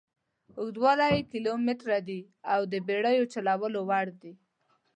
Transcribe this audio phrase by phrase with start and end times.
[0.59, 2.19] اوږدوالی یې کیلومتره دي
[2.53, 4.33] او د بېړیو چلولو وړ دي.